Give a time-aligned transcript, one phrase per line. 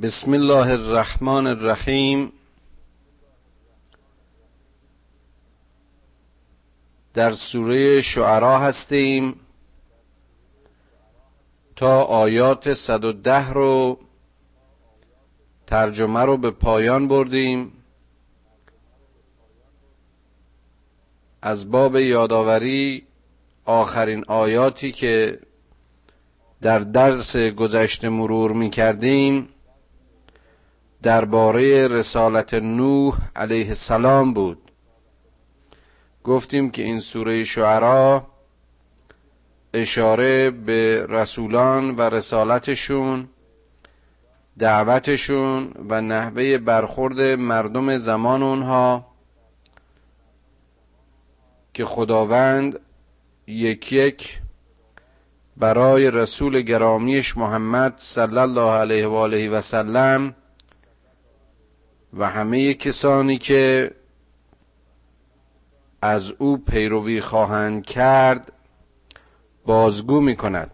[0.00, 2.32] بسم الله الرحمن الرحیم.
[7.14, 9.40] در سوره شعرا هستیم.
[11.76, 13.98] تا آیات 110 رو
[15.66, 17.72] ترجمه رو به پایان بردیم.
[21.42, 23.06] از باب یادآوری
[23.64, 25.38] آخرین آیاتی که
[26.62, 29.51] در درس گذشته مرور می کردیم
[31.02, 34.70] درباره رسالت نوح علیه السلام بود.
[36.24, 38.26] گفتیم که این سوره شعرا
[39.74, 43.28] اشاره به رسولان و رسالتشون
[44.58, 49.06] دعوتشون و نحوه برخورد مردم زمان اونها
[51.74, 52.78] که خداوند
[53.46, 54.40] یک یک
[55.56, 60.34] برای رسول گرامیش محمد صلی الله علیه و آله و سلم
[62.16, 63.90] و همه کسانی که
[66.02, 68.52] از او پیروی خواهند کرد
[69.66, 70.70] بازگو می کند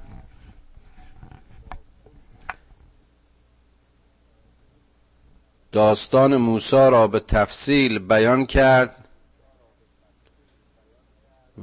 [5.72, 9.08] داستان موسی را به تفصیل بیان کرد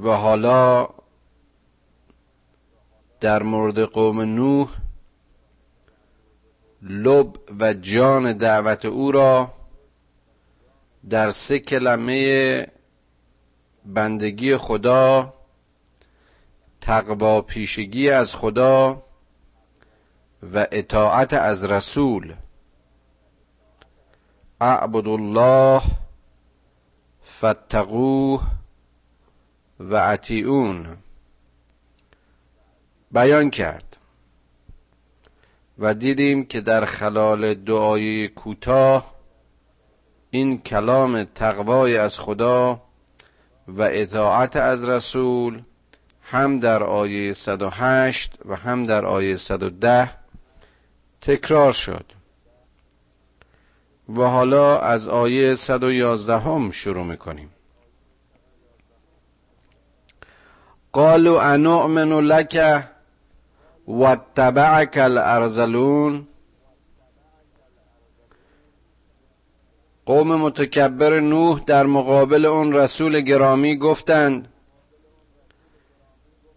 [0.02, 0.88] و حالا
[3.20, 4.68] در مورد قوم نوح
[6.82, 9.55] لب و جان دعوت او را
[11.10, 12.66] در سه کلمه
[13.84, 15.34] بندگی خدا
[16.80, 19.02] تقوا پیشگی از خدا
[20.54, 22.34] و اطاعت از رسول.
[24.60, 25.82] اعبد الله
[27.22, 28.42] فاتقوه
[29.80, 30.96] و اطیعون.
[33.10, 33.96] بیان کرد.
[35.78, 39.15] و دیدیم که در خلال دعای کوتاه
[40.36, 42.82] این کلام تقوای از خدا
[43.68, 45.62] و اطاعت از رسول
[46.22, 50.10] هم در آیه 108 و هم در آیه 110
[51.20, 52.04] تکرار شد.
[54.16, 57.50] و حالا از آیه 111 هم شروع می‌کنیم.
[60.92, 62.84] قالوا انؤمن لك
[63.88, 66.26] واتبعك الارذلون؟
[70.06, 74.48] قوم متکبر نوح در مقابل اون رسول گرامی گفتند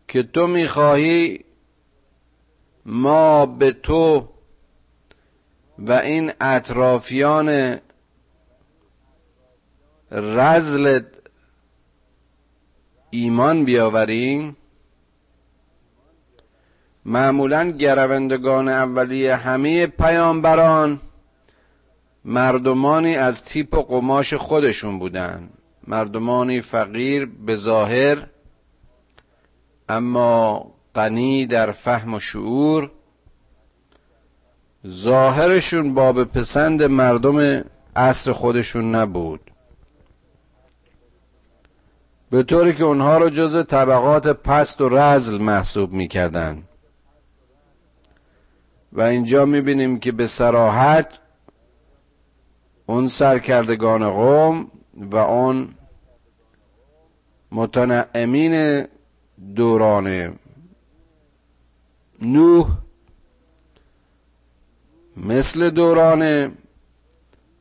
[0.07, 1.45] که تو می‌خواهی
[2.85, 4.29] ما به تو
[5.79, 7.79] و این اطرافیان
[10.11, 10.99] رزل
[13.09, 14.57] ایمان بیاوریم.
[17.05, 21.01] معمولا گروندگان اولیه همه پیامبران
[22.25, 25.49] مردمانی از تیپ و قماش خودشون بودن.
[25.87, 28.27] مردمانی فقیر به ظاهر
[29.89, 30.65] اما
[30.95, 32.91] غنی در فهم و شعور.
[34.87, 37.65] ظاهرشون باب پسند مردم
[37.95, 39.51] عصر خودشون نبود.
[42.31, 46.63] به طوری که اونها رو جز طبقات پست و رزل محسوب می‌کردن.
[48.93, 51.07] و اینجا می‌بینیم که به سراحت
[52.89, 55.69] اون سرکردگان قوم و اون
[57.51, 58.85] متنعمین
[59.55, 60.39] دوران
[62.21, 62.67] نوح
[65.17, 66.51] مثل دوران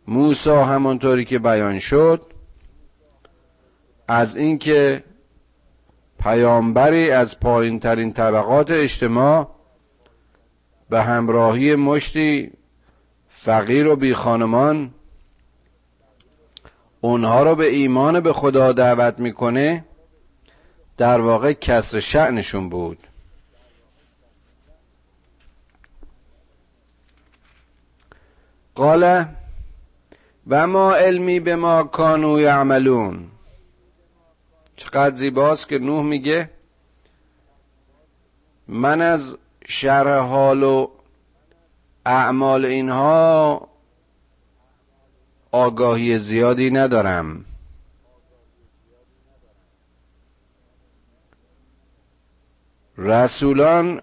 [0.07, 2.23] موسی همانطوری که بیان شد
[4.09, 5.05] از اینکه
[6.21, 9.51] پیامبری از پایین ترین طبقات اجتماع
[10.91, 12.51] به همراهی مشتی
[13.29, 14.95] فقیر و بی خانمان
[17.01, 19.85] اونها رو به ایمان به خدا دعوت می‌کنه
[20.97, 22.99] در واقع کسر شعنشون بود.
[28.75, 29.25] قال
[30.49, 33.27] و ما علمی به ما کانو یعملون.
[34.77, 36.51] چقدر زیباست که نوح میگه
[38.69, 39.37] من از
[39.67, 40.89] شرح حال و
[42.07, 43.68] اعمال اینها
[45.53, 47.45] آگاهی زیادی ندارم.
[52.99, 54.01] رسولان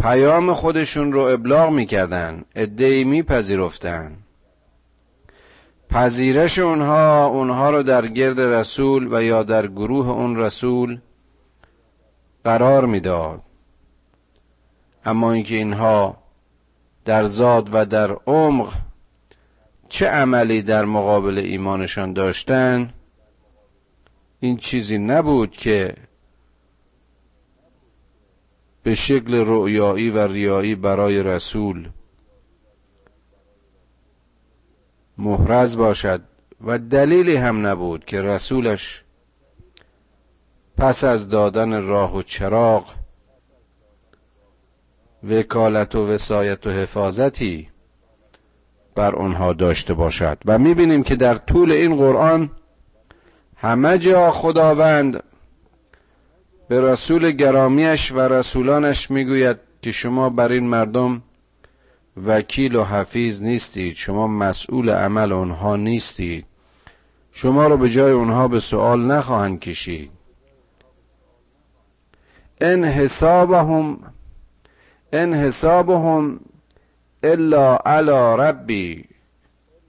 [0.00, 4.16] پیام خودشون رو ابلاغ می‌کردن ادهی میپذیرفتن.
[5.90, 10.98] پذیرش اونها اونها رو در گرد رسول و یا در گروه اون رسول
[12.44, 13.40] قرار می‌داد.
[15.04, 16.16] اما اینکه اینها
[17.04, 18.72] در زاد و در عمق
[19.88, 22.92] چه عملی در مقابل ایمانشان داشتن؟
[24.40, 25.94] این چیزی نبود که
[28.82, 31.88] به شکل رؤیایی و ریایی برای رسول
[35.18, 36.20] محرز باشد
[36.60, 39.04] و دلیلی هم نبود که رسولش
[40.76, 42.94] پس از دادن راه و چراغ
[45.24, 47.68] وکالت و وسایت و حفاظتی
[48.94, 50.38] بر آنها داشته باشد.
[50.46, 52.50] و می‌بینیم که در طول این قرآن
[53.56, 55.22] همه جا خداوند
[56.68, 61.22] به رسول گرامیش و رسولانش می‌گوید که شما بر این مردم
[62.26, 63.96] وکیل و حفیظ نیستید.
[63.96, 66.46] شما مسئول عمل آنها نیستید.
[67.32, 70.10] شما رو به جای اونها به سوال نخواهند کشید.
[72.60, 73.98] ان حسابهم
[75.12, 76.40] ان حسابهم
[77.24, 79.04] الا علی ربی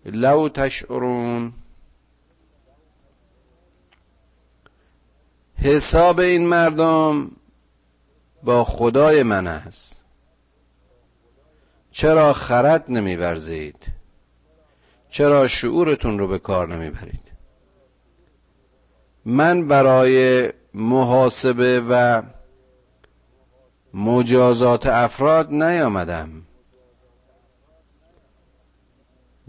[0.06, 1.54] لو تشعرون.
[5.58, 7.32] حساب این مردم
[8.44, 10.02] با خدای من است.
[11.92, 13.86] چرا خرد نمیورزید؟
[15.10, 17.32] چرا شعورتون رو به کار نمی‌برید؟
[19.26, 22.22] من برای محاسبه و
[23.94, 26.30] مجازات افراد نیامدم.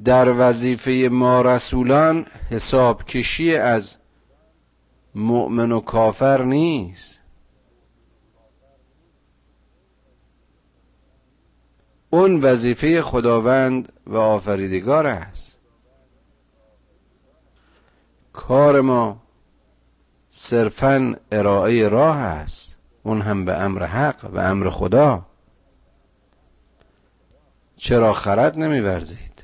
[0.04, 3.96] در وظیفه ما رسولان حساب کشی از
[5.14, 7.20] مؤمن و کافر نیست.
[12.10, 15.56] اون وظیفه خداوند و آفریدگار است.
[18.32, 19.22] کار ما
[20.30, 22.76] صرفا ارائه راه است.
[23.02, 25.26] اون هم به امر حق و امر خدا.
[27.76, 29.35] چرا خرد نمیورزید؟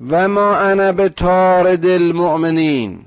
[0.00, 3.04] و ما انا به تارد المؤمنین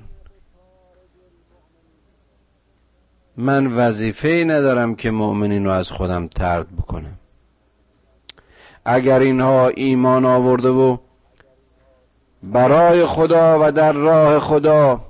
[3.36, 7.18] من وظیفه ندارم که مؤمنین رو از خودم ترد بکنم
[8.84, 10.96] اگر اینها ایمان آورده و
[12.42, 15.00] برای خدا و در راه خدا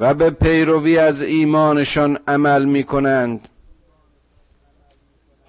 [0.00, 3.48] و به پیروی از ایمانشان عمل می کنند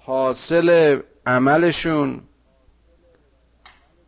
[0.04, 2.20] حاصل عملشون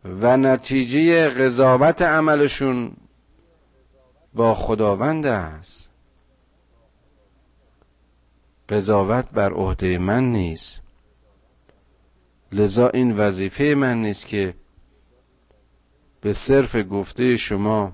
[0.05, 2.91] و نتیجه قضاوت عملشون
[4.33, 5.89] با خداوند است.
[8.69, 10.81] قضاوت بر عهده من نیست.
[12.51, 14.53] لذا این وظیفه من نیست که
[16.21, 17.91] به صرف گفته شما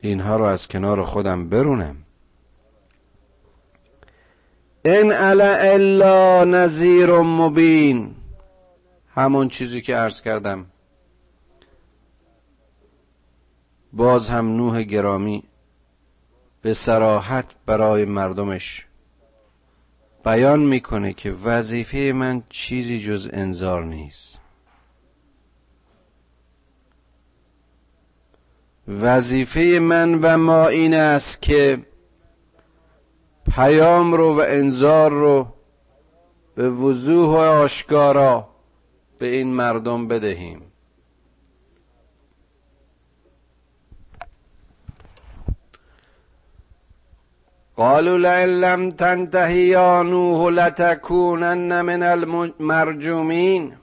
[0.00, 1.96] اینها رو از کنار خودم برونم.
[4.84, 8.21] ان الا الا نذیر مبین.
[9.14, 10.66] همون چیزی که عرض کردم.
[13.92, 15.44] باز هم نوح گرامی
[16.62, 18.86] به سراحت برای مردمش
[20.24, 24.38] بیان می‌کنه که وظیفه من چیزی جز انذار نیست.
[28.88, 31.86] وظیفه من و ما این است که
[33.50, 35.46] پیام رو و انذار رو
[36.54, 38.51] به وضوح و آشکارا
[39.22, 40.62] به این مردم بدهیم.
[47.76, 53.74] قالوا لئن لم تنتهی یا نوح لتکونن من المرجومین.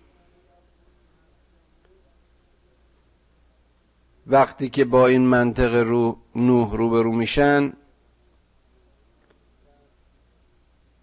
[4.28, 7.74] وقتی که با این منطق رو نوح روبرو میشن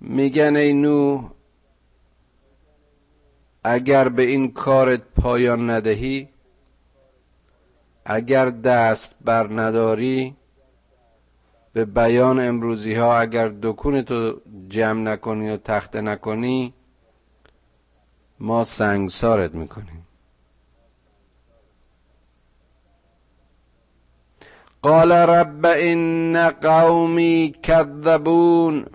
[0.00, 1.36] میگن ای نوح
[3.68, 6.28] اگر به این کارت پایان ندهی
[8.04, 10.37] اگر دست بر نداری
[11.73, 16.75] به بیان امروزی ها اگر دکون تو جمع نکنی و تخته نکنی
[18.40, 20.06] ما سنگسارت می‌کنیم.
[24.82, 28.87] قال رب ان قومی کذبون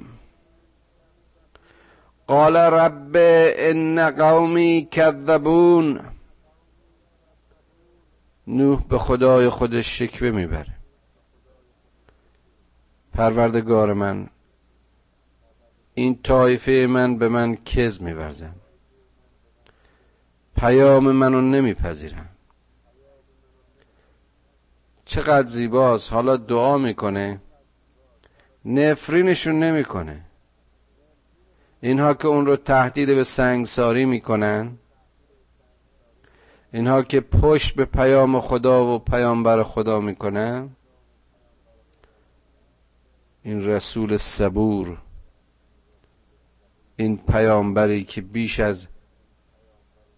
[2.31, 3.11] قال رب
[3.57, 5.99] ان قومی کذبون
[8.47, 10.73] نوح به خدای خودش شکوه می‌بره.
[13.13, 14.29] پروردگار من
[15.93, 18.55] این طایفه من به من کز میورزن.
[20.55, 22.29] پیام منو نمیپذیرن.
[25.05, 26.13] چقدر زیباست.
[26.13, 27.41] حالا دعا می‌کنه.
[28.65, 30.30] نفرینشون نمی‌کنه.
[31.81, 34.77] اینها که اون رو تهدید به سنگساری می‌کنن
[36.73, 40.69] اینها که پشت به پیام خدا و پیامبر خدا می‌کنن
[43.43, 44.97] این رسول صبور
[46.95, 48.87] این پیامبری که بیش از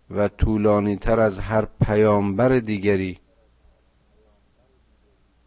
[0.09, 3.19] و طولانی تر از هر پیامبر دیگری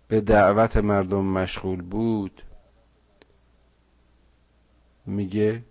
[0.09, 2.43] به دعوت مردم مشغول بود
[5.07, 5.63] میگه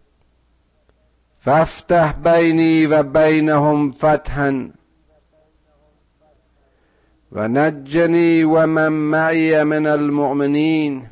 [1.46, 4.70] فافتح بینی و بینهم فتحا.
[7.32, 11.10] و نجنی و من معی من المؤمنین.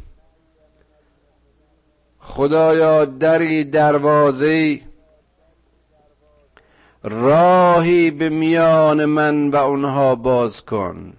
[2.19, 4.81] خدایا دری دروازه
[7.03, 11.13] راهی به میان من و اونها باز کن.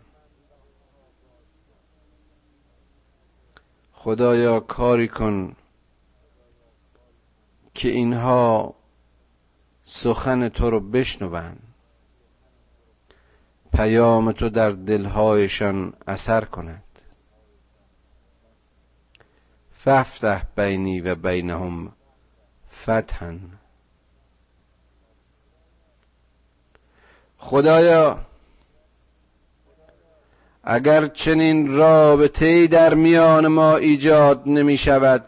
[3.92, 5.56] خدایا کاری کن
[7.74, 8.74] که اینها
[9.84, 11.62] سخن تو رو بشنوند.
[13.72, 16.82] پیام تو در دلهایشان اثر کند.
[19.70, 21.92] فافتح بینی و بینهم
[22.70, 23.38] فتحا.
[27.38, 28.26] خدایا
[30.64, 35.24] اگر چنین رابطه در میان ما ایجاد نمی شود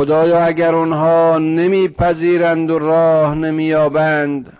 [0.00, 4.58] خدایا اگر اونها نمیپذیرند و راه نمییابند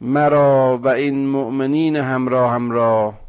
[0.00, 3.20] مرا و این مؤمنین همراه همراه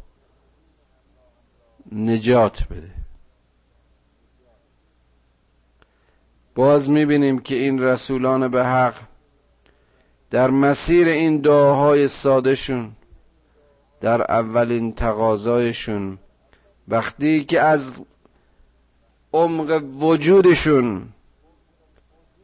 [1.92, 2.90] نجات بده.
[6.54, 8.94] باز می‌بینیم که این رسولان به حق
[10.30, 12.90] در مسیر این دعاهای سادهشون
[14.00, 16.18] در اولین تقاضایشون
[16.88, 18.00] وقتی که از
[19.32, 21.08] عمق وجودشون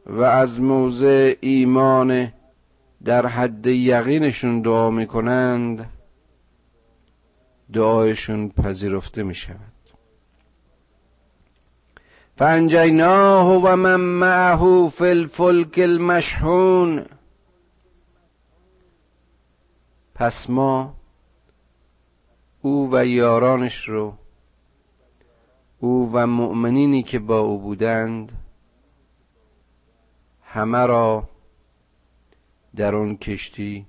[0.05, 2.33] و از موضع ایمان
[3.03, 5.89] در حد یقینشون دعا می‌کنند
[7.73, 9.77] دعایشون پذیرفته می شود
[12.37, 17.05] فانجیناه و من معه فی الفلک المشحون.
[20.15, 20.95] پس ما
[22.61, 24.13] او و یارانش رو
[25.79, 28.31] او و مؤمنینی که با او بودند
[30.43, 31.29] همه را
[32.75, 33.85] در آن کشتی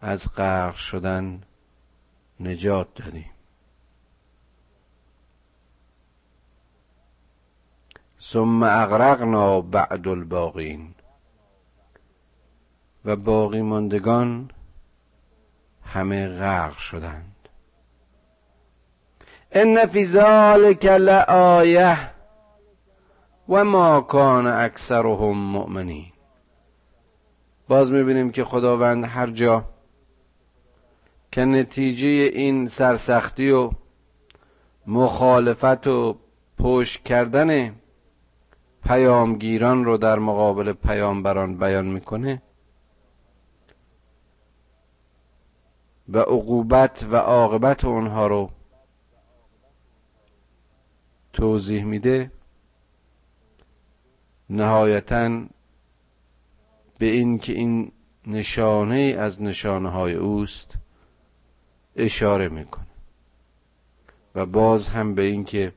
[0.00, 1.42] از غرق شدن
[2.40, 3.30] نجات دادیم.
[8.20, 10.94] ثم اغرقنا بعد الباقین.
[13.04, 14.50] و باقی ماندگان
[15.84, 17.35] همه غرق شدند.
[19.52, 21.98] ان فی ذلک لآیه
[23.48, 26.12] و ما کان اکثرهم مؤمنین
[27.68, 29.64] باز می‌بینیم که خداوند هر جا
[31.32, 33.70] که نتیجه این سرسختی و
[34.86, 36.16] مخالفت و
[36.58, 37.74] پشت کردن
[38.84, 42.42] پیامگیران رو در مقابل پیامبران بیان می‌کنه
[46.08, 48.50] و عقوبت و عاقبت اونها رو
[51.36, 52.30] توضیح میده
[54.50, 55.46] نهایتا
[56.98, 57.92] به این که این
[58.26, 60.74] نشانه از نشانه های اوست
[61.96, 62.86] اشاره می‌کنه.
[64.34, 65.72] و باز هم به اینکه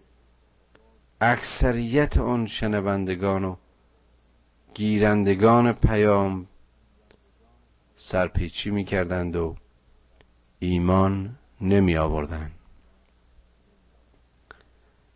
[1.21, 3.55] اکثریت اون شنوندگان و
[4.73, 6.47] گیرندگان پیام
[7.95, 9.55] سرپیچی می‌کردند و
[10.59, 12.51] ایمان نمی آوردن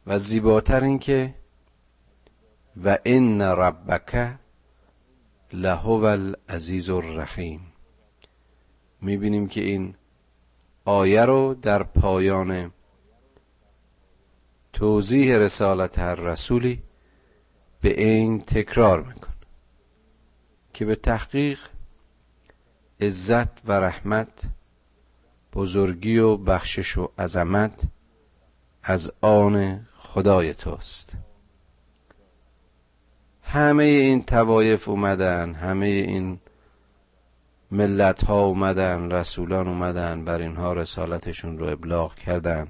[0.08, 1.36] و زیباتر اینکه
[2.84, 4.38] و ان ربک
[5.54, 7.74] لهو العزیز الرحیم.
[9.02, 9.96] می‌بینیم که این
[10.86, 12.72] آیه رو در پایان
[14.74, 16.84] توضیح رسالت هر رسولی
[17.82, 19.34] به این تکرار میکن
[20.74, 21.60] که به تحقیق
[23.02, 24.42] عزت و رحمت
[25.54, 27.82] بزرگی و بخشش و عظمت
[28.84, 31.12] از آن خدای توست.
[33.44, 36.40] همه این توایف اومدن همه این
[37.72, 42.68] ملت ها اومدن رسولان اومدن بر اینها رسالتشون رو ابلاغ کردن.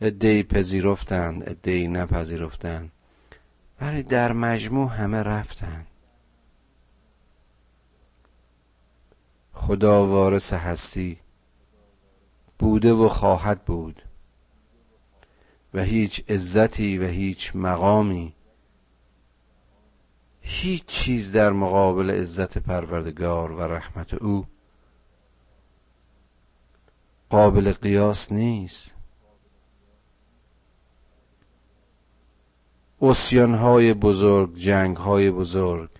[0.00, 2.92] ادهی پذیرفتند ادهی نپذیرفتند
[3.80, 5.86] ولی در مجموع همه رفتن.
[9.52, 11.18] خدا وارث هستی.
[12.58, 14.07] بوده و خواهد بود.
[15.74, 18.34] و هیچ عزتی و هیچ مقامی.
[20.40, 24.46] هیچ چیز در مقابل عزت پروردگار و رحمت او
[27.30, 28.94] قابل قیاس نیست.
[33.34, 35.90] های بزرگ جنگ های بزرگ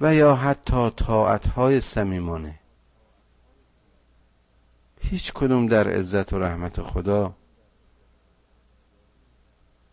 [0.00, 2.57] و یا حتی طاعت های سمیمانه
[5.00, 7.34] هیچ کدوم در عزت و رحمت خدا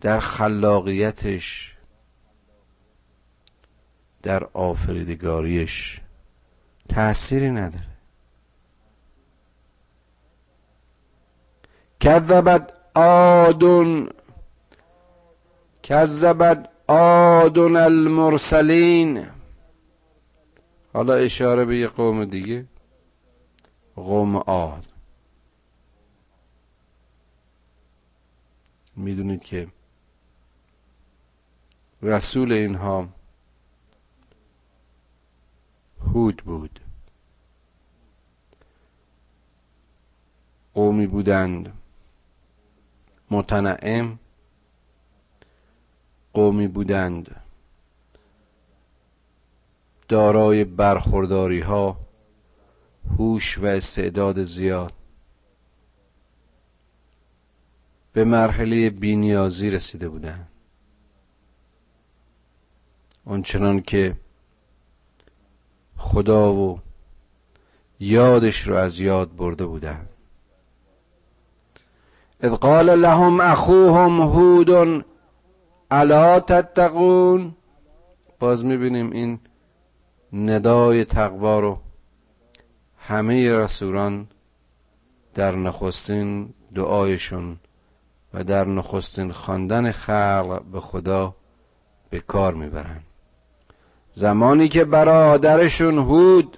[0.02, 1.76] در خلاقیتش
[4.24, 6.02] در آفریدگاریش
[6.90, 7.88] تأثیری نداره.
[12.00, 14.10] کذبت آدون
[15.84, 19.26] کذبت آدون المرسلین.
[20.94, 22.66] حالا اشاره به یه قوم دیگه
[23.96, 24.95] قوم آد
[28.96, 29.68] می‌دونید که
[32.02, 33.08] رسول اینها
[36.02, 36.80] هود بود.
[40.74, 41.74] قومی بودند.
[43.32, 44.20] متنعم
[46.34, 47.36] قومی بودند.
[50.08, 51.98] دارای برخورداری ها
[53.18, 54.94] هوش و استعداد زیاد.
[58.16, 60.48] به مرحله بینیازی رسیده بودند
[63.26, 64.16] آنچنان که
[65.98, 66.80] خدا و
[68.00, 70.10] یادش رو از یاد برده بودند
[72.42, 75.06] اذ قال لهم اخوهم هود
[75.92, 77.56] الا تتقون؟
[78.40, 79.40] باز می‌بینیم این
[80.34, 81.80] ندای تقوا رو
[82.98, 84.28] همه رسولان
[85.34, 87.58] در نخستین دعایشون
[88.36, 91.36] و در نخستین خواندن خلق به خدا
[92.10, 93.02] به کار می‌برن
[94.12, 96.58] زمانی که برادرشون هود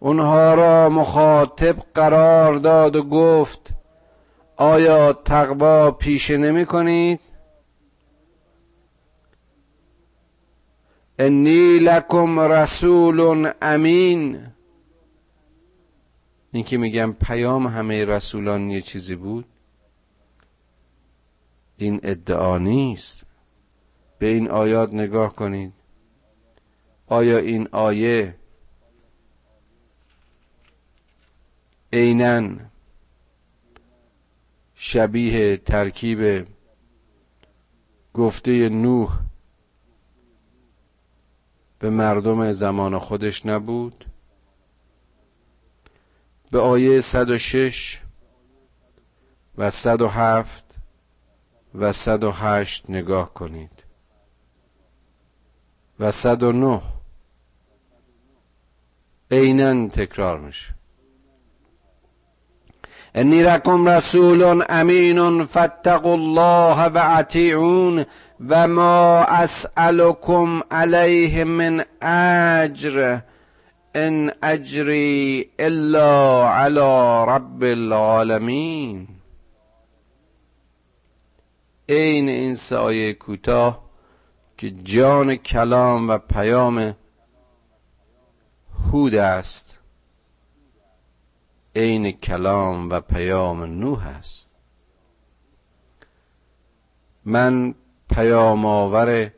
[0.00, 3.70] اونها را مخاطب قرار داد و گفت
[4.56, 7.20] آیا تقوا پیشه نمی کنید
[11.18, 14.46] انی لکم رسول امین.
[16.52, 19.44] این که میگم پیام همه رسولان یه چیزی بود؟
[21.76, 23.24] این ادعا نیست.
[24.18, 25.72] به این آیات نگاه کنید.
[27.06, 28.34] آیا این آیه
[31.92, 32.50] عینا
[34.74, 36.46] شبیه ترکیب
[38.14, 39.20] گفته نوح
[41.78, 44.04] به مردم زمان خودش نبود؟
[46.50, 48.00] به آیه 106
[49.58, 50.63] و 107
[51.74, 53.70] و 108 نگاه کنید.
[56.00, 56.82] و 109
[59.30, 60.74] عینا تکرار میشه.
[63.14, 68.06] انی رکم رسول امین فاتقوا الله و اطیعون
[68.48, 73.18] و ما اسألكم علیه من اجر
[73.94, 79.13] ان اجری الا علی رب العالمین.
[81.86, 83.84] این این سایه کوتاه
[84.58, 86.96] که جان کلام و پیام
[88.92, 89.78] هود است.
[91.76, 94.54] عین کلام و پیام نوح است.
[97.24, 97.74] من
[98.10, 99.32] پیام آور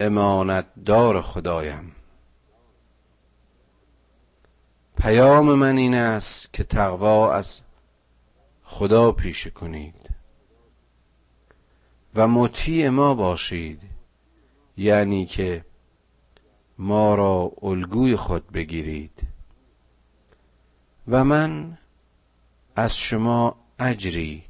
[0.00, 1.96] امانت دار خدایم.
[4.96, 7.60] پیام من این است که تقوا از
[8.64, 10.01] خدا پیشه کنید.
[12.14, 13.80] و مطیع ما باشید.
[14.76, 15.64] یعنی که
[16.78, 19.20] ما را الگوی خود بگیرید.
[21.08, 21.78] و من
[22.76, 24.44] از شما اجری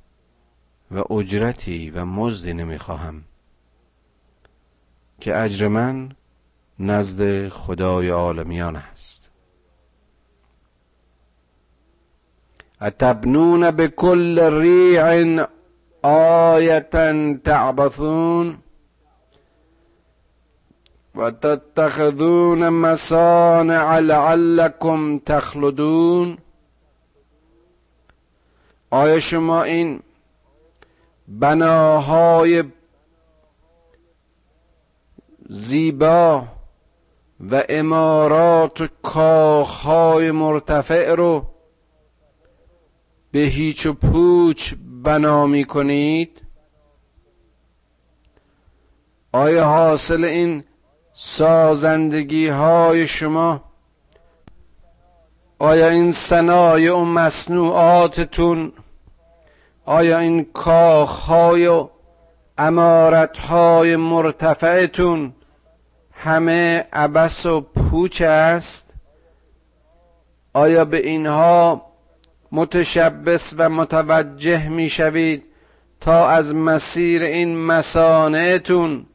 [0.91, 3.25] و اجرتی و مزدی نمی‌خواهم
[5.21, 6.13] که اجر من
[6.79, 9.29] نزد خدای عالمیان است.
[12.81, 15.03] اتبنون به کل ریع
[16.03, 18.59] آیتا تعبثون
[21.15, 26.39] و تتخذون مصانع لعلكم تخلدون.
[28.91, 30.01] آیا شما این
[31.29, 32.65] بناهای
[35.49, 36.45] زیبا
[37.41, 41.47] و امارات و کاخهای مرتفع رو
[43.31, 46.43] به هیچ و پوچ بنا می کنید
[49.33, 50.65] آیا حاصل این
[51.13, 53.63] سازندگی های شما؟
[55.59, 58.73] آیا این صنایع و مصنوعاتتون؟
[59.85, 61.89] آیا این کاخهای و
[62.59, 65.33] امارتهای مرتفعتون
[66.13, 68.95] همه عبس و پوچ است؟
[70.53, 71.92] آیا به اینها
[72.53, 75.45] متشبس و متوجه می‌شوید
[76.01, 79.07] تا از مسیر این مسانعتون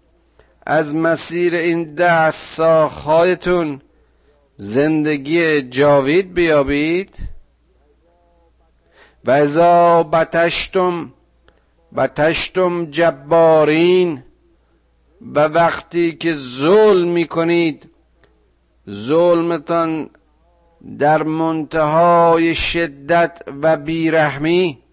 [0.65, 3.81] از مسیر این دست ساخهایتون
[4.55, 7.15] زندگی جاوید بیابید.
[9.25, 11.13] و ازا بتشتم
[11.97, 14.23] بتشتم جبارین
[15.21, 17.89] و وقتی که ظلم می‌کنید
[18.89, 20.09] ظلمتان
[20.99, 24.83] در منتهای شدت و بیرحمی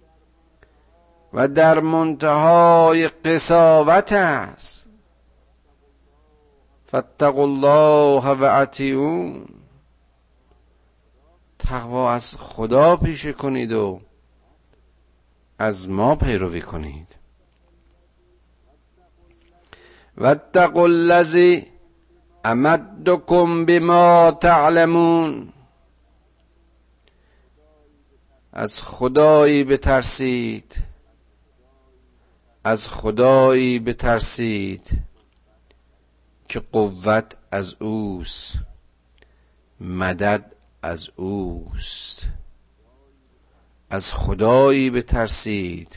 [1.33, 4.87] و در منتهای قصاوت است.
[6.87, 9.47] فاتقوا الله و اطیعون.
[11.59, 14.01] تقوا از خدا پیشه کنید و
[15.59, 17.09] از ما پیروی کنید.
[20.16, 21.66] واتقوا الذی
[22.44, 25.54] امدکم بما تعلمون.
[28.57, 30.77] از خدایی بترسید.
[32.64, 34.99] از خدایی بترسید
[36.49, 38.59] که قوت از اوست.
[39.81, 42.27] مدد از اوست.
[43.90, 45.97] از خدایی بترسید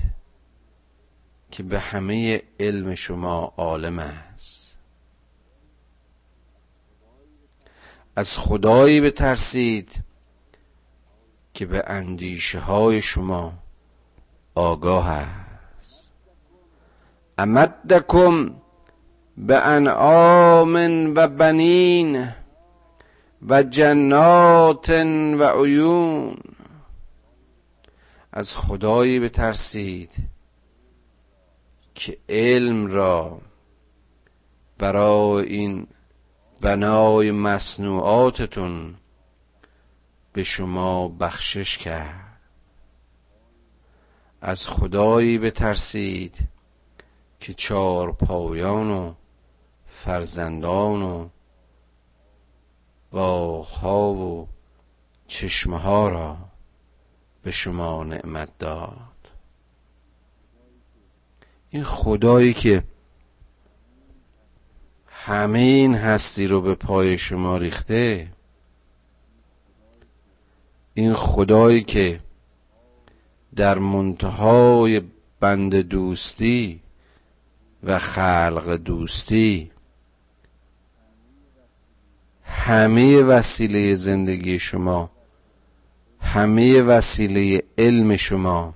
[1.52, 4.78] که به همه علم شما عالم است.
[8.16, 10.07] از خدایی بترسید
[11.58, 13.54] که به اندیشه های شما
[14.56, 16.12] آگاه است.
[17.38, 18.56] امدکم
[19.38, 20.76] به انعام
[21.16, 22.30] و بنین
[23.48, 24.90] و جنات
[25.40, 26.38] و عیون.
[28.32, 30.12] از خدایی بترسید
[31.96, 33.42] که علم را
[34.78, 35.88] برای این
[36.62, 38.96] بنای مصنوعاتتون
[40.38, 42.40] به شما بخشش کرد.
[44.42, 46.38] از خدایی بترسید
[47.40, 49.14] که چهار پایان و
[49.88, 51.30] فرزندان و
[53.12, 54.48] باغها و
[55.28, 56.38] چشمه ها را
[57.44, 59.32] به شما نعمت داد.
[61.70, 62.84] این خدایی که
[65.08, 68.37] همه این هستی رو به پای شما ریخته
[70.98, 72.20] این خدایی که
[73.56, 75.02] در منتهای
[75.40, 76.82] بند دوستی
[77.84, 79.72] و خلق دوستی
[82.44, 85.12] همه وسیله زندگی شما
[86.20, 88.74] همه وسیله علم شما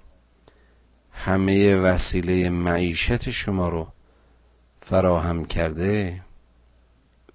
[1.12, 3.88] همه وسیله معیشت شما رو
[4.82, 6.22] فراهم کرده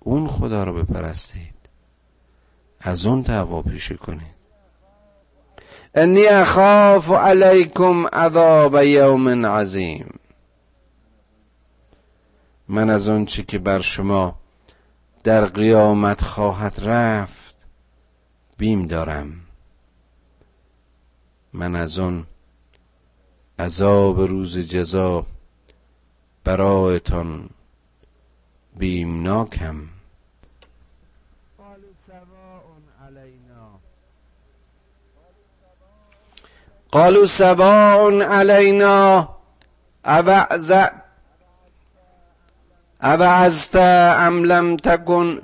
[0.00, 1.54] اون خدا رو بپرستید.
[2.80, 4.35] از اون تقوا پیشه کنید.
[5.98, 10.14] انی اخاف علیکم عذاب یوم عظیم
[12.68, 14.38] من از اون چی که بر شما
[15.24, 17.66] در قیامت خواهد رفت
[18.58, 19.40] بیم دارم.
[21.52, 22.26] من از اون
[23.58, 25.26] عذاب روز جزا
[26.44, 27.50] برایتان
[28.76, 29.95] بیمناکم.
[36.96, 39.28] قالوا سواء علینا
[43.02, 45.40] اوعزت ام لم تکن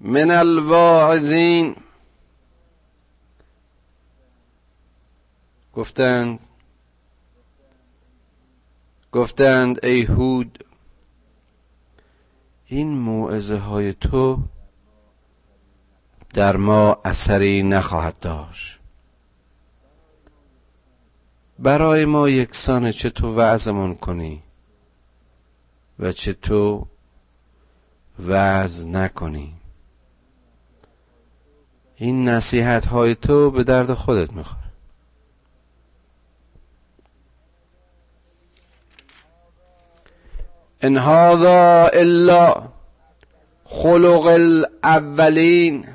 [0.00, 1.76] من الواعظین
[5.74, 6.38] گفتند
[9.12, 10.64] گفتند ای هود
[12.66, 14.38] این موعظه های تو
[16.34, 18.75] در ما اثری نخواهد داشت.
[21.58, 24.42] برای ما یکسان چه تو وعظمون کنی
[25.98, 26.86] و چه تو
[28.18, 29.54] وعظ نکنی.
[31.96, 34.66] این نصیحت های تو به درد خودت می‌خوره.
[40.80, 42.68] ان هذا الا
[43.64, 45.88] خلق الاولین.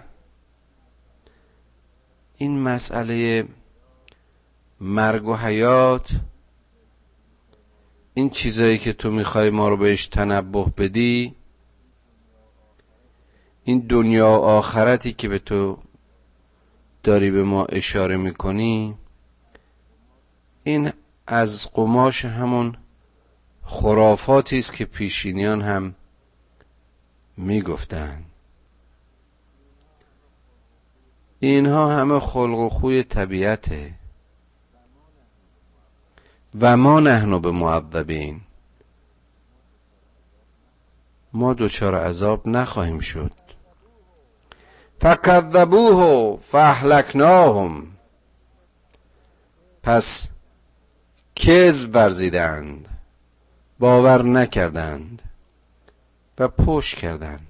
[2.38, 3.46] این مسئله
[4.82, 6.12] مرگ و حیات
[8.14, 11.36] این چیزایی که تو می‌خوای ما رو بهش تنبه بدی
[13.64, 15.78] این دنیا و آخرتی که به تو
[17.04, 18.98] داری به ما اشاره می‌کنی
[20.64, 20.94] این
[21.28, 22.78] از قماش همون
[23.64, 25.96] خرافاتی است که پیشینیان هم
[27.38, 28.26] می‌گفتند
[31.40, 34.01] اینها همه خلق و خوی طبیعته.
[36.60, 38.42] و ما نحنو به معذبین
[41.34, 43.32] ما دوچار عذاب نخواهیم شد.
[45.02, 47.88] فکذبوه فاهلکناهم.
[49.84, 50.30] پس
[51.36, 52.88] کذب ورزیدند
[53.80, 55.22] باور نکردند
[56.40, 57.48] و پشت کردند.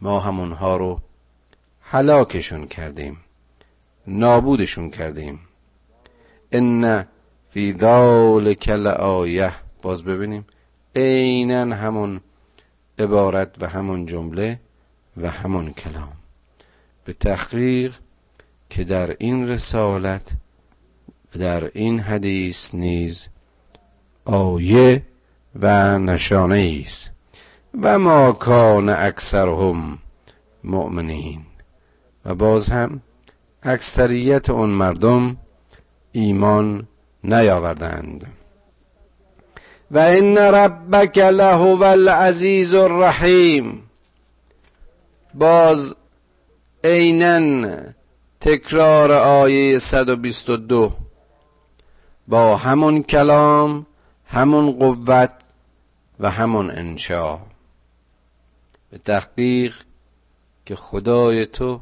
[0.00, 1.00] ما همونها رو
[1.80, 3.20] هلاکشون کردیم
[4.06, 5.40] نابودشون کردیم.
[6.52, 7.06] ان
[7.54, 9.52] فی ذالک لآیه.
[9.82, 10.46] باز ببینیم.
[10.96, 12.20] عینا همون
[12.98, 14.60] عبارت و همون جمله
[15.16, 16.12] و همون کلام.
[17.04, 17.94] به تحقیق
[18.70, 20.32] که در این رسالت
[21.34, 23.28] و در این حدیث نیز
[24.24, 25.02] آیه
[25.60, 27.10] و نشانه است
[27.80, 29.98] و ما کان اکثرهم
[30.64, 31.40] مؤمنین.
[32.24, 33.00] و باز هم
[33.62, 35.36] اکثریت اون مردم
[36.12, 36.86] ایمان
[37.24, 38.26] نیاوردند.
[39.90, 43.90] و ان ربک لهو العزیز الرحیم.
[45.34, 45.94] باز
[46.84, 47.76] عینا
[48.40, 50.92] تکرار آیه 122
[52.28, 53.86] با همون کلام
[54.26, 55.32] همون قوت
[56.20, 57.38] و همون انشا
[58.90, 59.76] به تحقیق
[60.66, 61.80] که خدای تو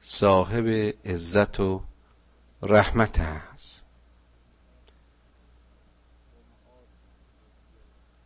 [0.00, 1.80] صاحب عزت و
[2.62, 3.55] رحمت است.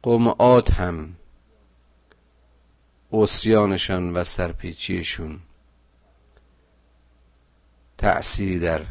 [0.02, 1.16] قوم عاد هم
[3.12, 5.40] اسیانشان و سرپیچیشون.
[7.98, 8.82] تأثیری در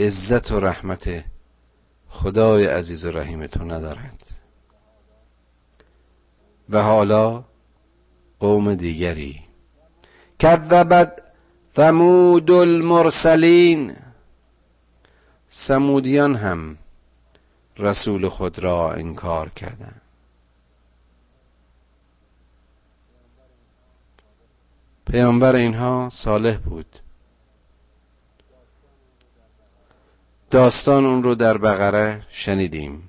[0.00, 1.24] عزت و رحمت
[2.08, 4.22] خدای عزیز و رحیم تو ندارد.
[6.70, 7.44] و حالا
[8.40, 9.42] قوم دیگری.
[10.38, 11.22] کذبت
[11.76, 13.96] ثمود المرسلین.
[15.48, 16.78] سمودیان هم
[17.78, 20.00] رسول خود را انکار کردند.
[25.06, 26.98] پیامبر اینها صالح بود.
[30.50, 33.08] داستان اون رو در بقره شنیدیم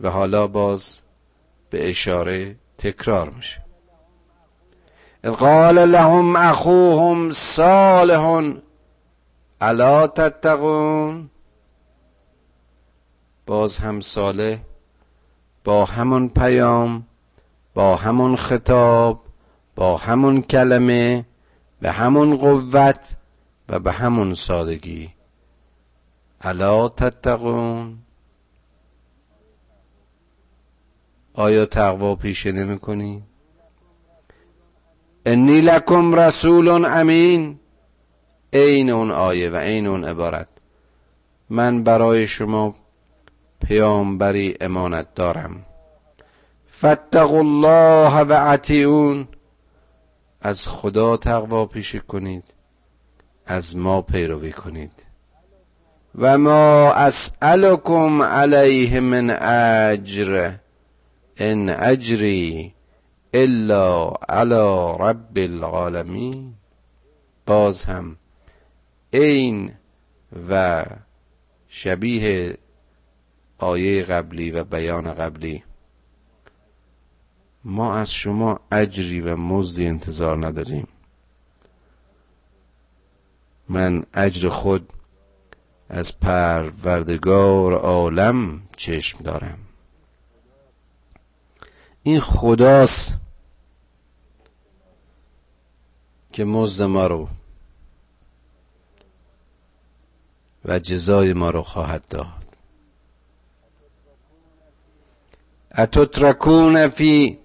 [0.00, 1.02] و حالا باز
[1.70, 3.62] به اشاره تکرار میشه.
[5.38, 8.52] قال لهم اخوهم صالح
[9.60, 11.30] الا تتقون؟
[13.46, 14.58] باز هم صالح
[15.64, 17.06] با همون پیام
[17.74, 19.22] با همون خطاب
[19.74, 21.24] با همون کلمه
[21.80, 23.16] به همون قوت
[23.68, 25.10] و به همون سادگی.
[26.40, 27.98] الا تتقون.
[31.34, 33.22] آیا تقوا پیشه نمی کنی؟
[35.26, 37.58] انی لکم رسول امین.
[38.52, 40.48] عین اون آیه و عین اون عبارت.
[41.50, 42.74] من برای شما
[43.68, 45.66] پیامبری امانت دارم.
[46.72, 49.28] فتقوا الله و اطیعون.
[50.40, 52.44] از خدا تقوا پیشه کنید.
[53.46, 54.92] از ما پیروی کنید.
[56.14, 59.30] و ما اسألكم علیه من
[59.90, 60.52] اجر.
[61.36, 62.74] ان اجری
[63.34, 66.54] الا علی رب العالمین.
[67.46, 68.16] باز هم
[69.10, 69.72] این
[70.50, 70.84] و
[71.68, 72.58] شبیه
[73.58, 75.62] آیه قبلی و بیان قبلی.
[77.64, 80.88] ما از شما اجری و مزدی انتظار نداریم.
[83.68, 84.92] من اجر خود
[85.88, 89.58] از پروردگار عالم چشم دارم.
[92.02, 93.16] این خداست
[96.32, 97.28] که مزد ما رو
[100.64, 102.45] و جزای ما رو خواهد داد.
[105.78, 107.38] اتترکون فی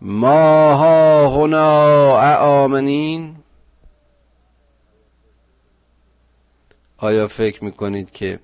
[0.00, 3.36] ما ها هنا آمنین
[6.96, 8.40] آیا فکر می‌کنید که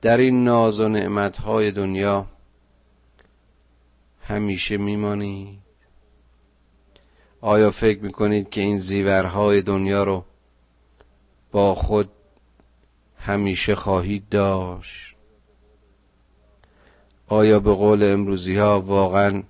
[0.00, 2.26] در این ناز و نعمتهای دنیا
[4.20, 5.58] همیشه میمانید؟
[7.40, 10.24] آیا فکر می‌کنید که این زیورهای دنیا رو
[11.52, 12.10] با خود
[13.16, 15.11] همیشه خواهید داشت؟
[17.32, 19.42] آیا به قول امروزی ها واقعا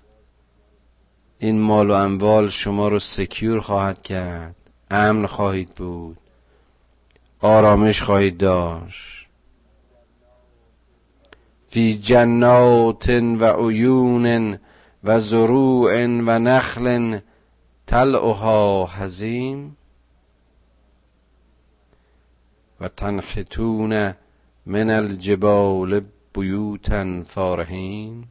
[1.38, 4.56] این مال و اموال شما رو سکیور خواهد کرد؟
[4.90, 6.16] امن خواهید بود؟
[7.40, 9.28] آرامش خواهید داشت؟
[11.66, 13.08] فی جنات
[13.40, 14.58] و عیون
[15.04, 17.18] و زروع و نخل
[17.86, 19.76] تلعها حزیم
[22.80, 24.14] و تنحتون
[24.66, 26.02] من الجبال
[26.34, 28.24] بیوتا فارهین.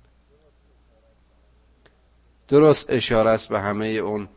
[2.48, 4.28] درست اشاره است به همه اون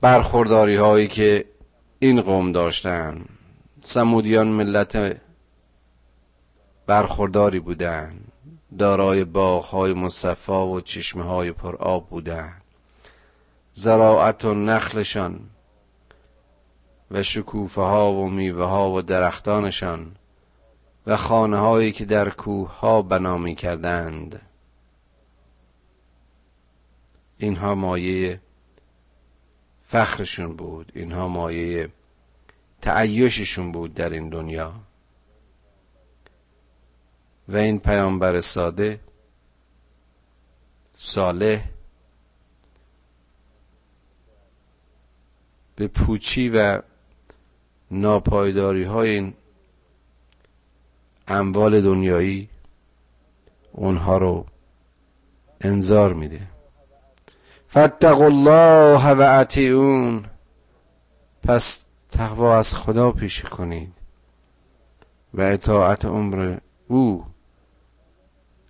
[0.00, 1.44] برخورداری هایی که
[1.98, 3.24] این قوم داشتن.
[3.80, 5.20] سمودیان ملت
[6.86, 8.20] برخورداری بودن.
[8.78, 12.52] دارای باغهای مصفا و چشمه های پر آب بودن.
[13.72, 15.40] زراعت و نخلشان
[17.10, 20.16] و شکوفه ها و میوه ها و درختانشان
[21.06, 24.42] و خانه هایی که در کوه ها بنا می کردند
[27.38, 28.40] اینها مایه
[29.82, 30.92] فخرشون بود.
[30.94, 31.88] اینها مایه
[32.80, 34.74] تعیششون بود در این دنیا.
[37.48, 39.00] و این پیامبر ساده
[40.92, 41.64] صالح
[45.76, 46.82] به پوچی و
[47.90, 49.34] ناپایداری های این
[51.28, 52.48] اموال دنیایی
[53.72, 54.46] اونها رو
[55.60, 56.40] انذار میده.
[57.70, 60.24] فتق الله و اطیعون.
[61.42, 63.92] پس تقوا از خدا پیشه کنید
[65.34, 66.56] و اطاعت عمر
[66.88, 67.24] او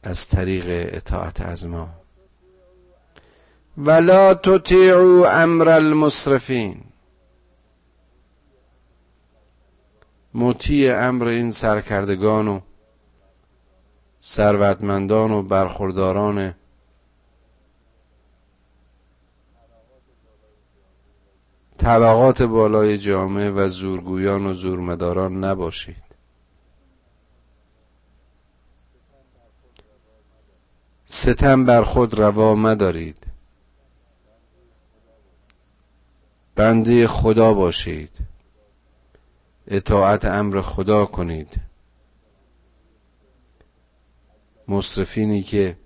[0.03, 1.89] از طریق اطاعت از ما.
[3.79, 6.85] ولا تطیعوا امر المصرفین
[10.37, 12.61] مطیع امر این سرکردگان و
[14.23, 16.55] ثروتمندان و برخورداران
[21.79, 26.07] طبقات بالای جامعه و زورگویان و زورمداران نباشید.
[31.05, 33.27] ستم بر خود روا مدارید.
[36.55, 38.36] بنده خدا باشید.
[39.69, 41.61] اطاعت امر خدا کنید.
[44.69, 45.77] مصرفینی که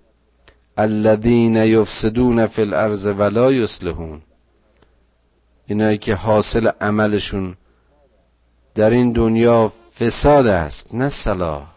[0.77, 4.21] الذین یفسدون فی الارض ولا یصلحون.
[5.65, 7.57] اینایی که حاصل عملشون
[8.75, 11.71] در این دنیا فساد است نه صلاح.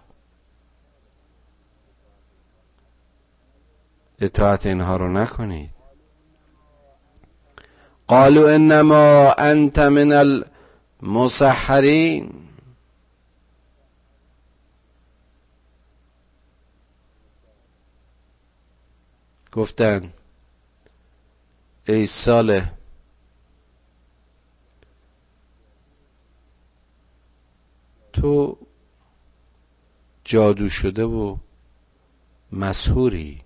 [4.20, 5.70] اطاعت اینها رو نکنید.
[8.06, 10.12] قالوا انما انت من
[11.04, 12.30] المسحرین
[19.52, 20.12] گفتن
[21.88, 22.72] ای ساله
[28.12, 28.58] تو
[30.24, 31.36] جادو شده و
[32.52, 33.40] مسهوری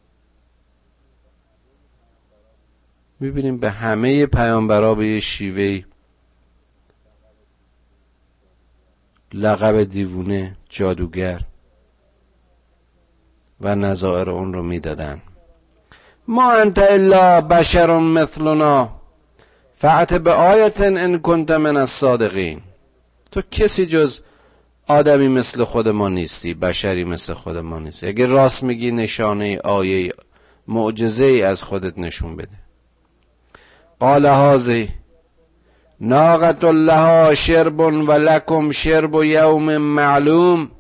[3.21, 5.88] می‌بینیم به همه پیامبرا به یه شیوه
[9.33, 11.41] لقب دیوونه جادوگر
[13.61, 15.23] و نظائر اون رو می‌دادن.
[16.29, 18.89] ما انت الا بشر مثلنا
[19.77, 22.61] فعت به آیت ان کنت من الصادقین.
[23.33, 24.21] تو کسی جز
[24.87, 28.07] آدمی مثل خود ما نیستی بشری مثل خود ما نیستی.
[28.07, 30.13] اگه راست میگی نشانه آیه
[30.69, 32.59] معجزه ای از خودت نشون بده.
[34.01, 34.89] قال هازی
[36.01, 40.71] ناقت لها شرب و لکم شرب یوم معلوم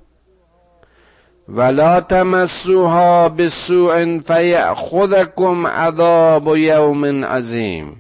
[1.48, 7.96] ولا تمسوها بسوء فیأخذکم عذاب یوم عظیم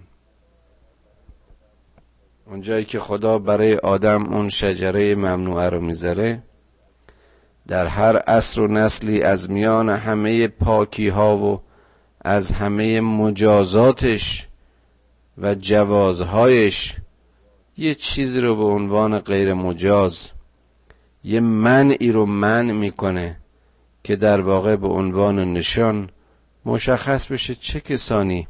[2.46, 6.42] اونجایی که خدا برای آدم اون شجره ممنوعه رو می‌ذاره
[7.68, 11.60] در هر عصر و نسلی از میان همه پاکی ها و
[12.20, 14.48] از همه مجازاتش
[15.38, 16.96] و جوازهایش
[17.78, 20.30] یه چیزی رو به عنوان غیر مجاز
[21.24, 23.36] یه منعی رو منع می‌کنه
[24.04, 26.10] که در واقع به عنوان نشان
[26.64, 28.48] مشخص بشه چه کسانی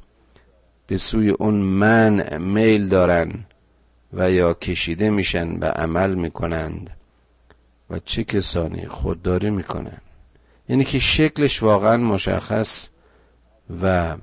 [0.87, 3.33] به سوی اون منع میل دارن
[4.13, 6.91] و یا کشیده میشن و عمل می‌کنند
[7.91, 10.01] و چه کسانی خودداری می‌کنن.
[10.69, 12.91] یعنی که شکلش واقعا مشخص
[13.83, 14.17] و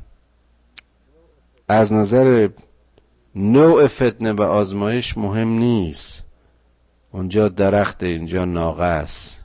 [1.68, 2.50] از نظر
[3.36, 6.24] نوع فتنه و آزمایش مهم نیست.
[7.12, 8.46] اونجا درخت اینجا
[8.86, 9.42] است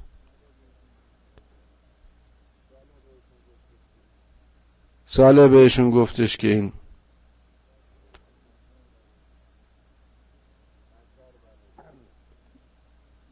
[5.04, 6.72] ساله بهشون گفتش که این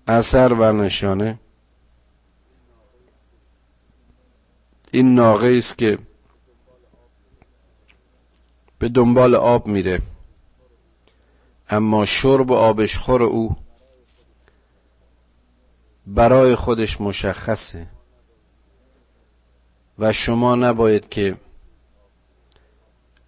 [0.07, 1.39] اثر و نشانه
[4.93, 5.99] این ناقه است که
[8.79, 10.03] به دنبال آب میره.
[11.71, 13.57] اما شرب آبشخور او.
[16.07, 17.87] برای خودش مشخصه.
[19.99, 21.37] و شما نباید که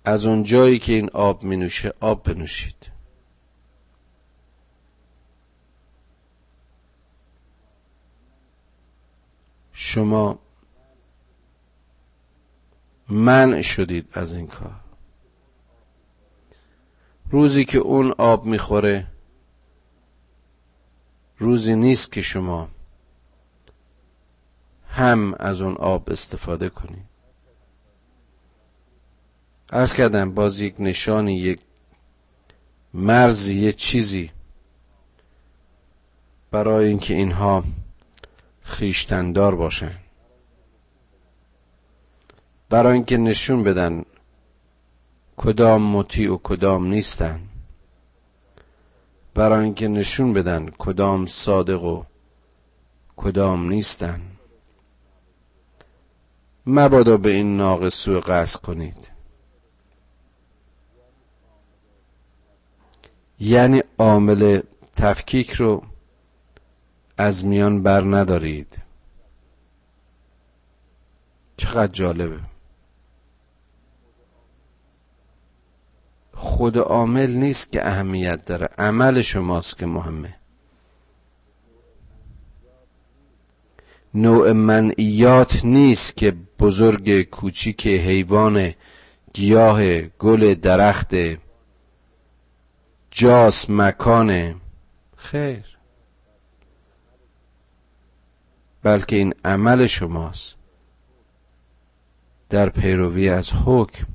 [0.05, 2.91] از اون جایی که این آب می نوشه آب بنوشید.
[9.73, 10.39] شما
[13.09, 14.90] منع شدید از این کار.
[17.31, 19.07] روزی که اون آب می‌خوره
[21.39, 22.69] روزی نیست که شما
[24.89, 27.05] هم از اون آب استفاده کنید
[29.73, 31.61] ارز کردم باز یک نشانی یک
[32.95, 34.31] مرزی یک چیزی
[36.51, 37.65] برای اینکه اینها
[38.63, 39.95] خیشتندار باشن.
[42.69, 44.05] برای اینکه نشون بدن
[45.43, 47.41] کدام مطیع و کدام نیستن.
[49.35, 52.05] برای اینکه نشون بدن کدام صادق و
[53.17, 54.21] کدام نیستن.
[56.67, 59.11] مبادا به این ناقص سوء قصد کنید.
[63.39, 64.61] یعنی عامل
[64.97, 65.83] تفکیک رو
[67.19, 68.83] از میان بر ندارید.
[71.57, 72.50] چقدر جالبه.
[76.41, 78.69] خود عامل نیست که اهمیت داره.
[78.79, 80.37] عمل شماست که مهمه.
[84.15, 88.73] نوع منعیات نیست که بزرگ کوچیک حیوان
[89.35, 91.15] گیاه گل درخت
[93.11, 94.57] جاس مکانه
[95.17, 95.79] خیر.
[98.83, 100.57] بلکه این عمل شماست.
[102.51, 104.07] در پیروی از حکم.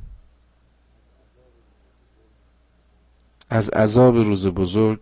[3.56, 5.00] از عذاب روز بزرگ